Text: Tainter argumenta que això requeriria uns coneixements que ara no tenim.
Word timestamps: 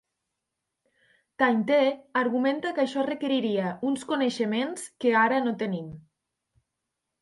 Tainter 1.43 1.83
argumenta 2.23 2.73
que 2.79 2.85
això 2.87 3.05
requeriria 3.11 3.77
uns 3.93 4.09
coneixements 4.15 4.91
que 5.03 5.17
ara 5.25 5.47
no 5.49 5.59
tenim. 5.65 5.97